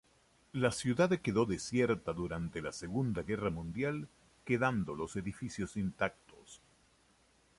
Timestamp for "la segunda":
2.63-3.21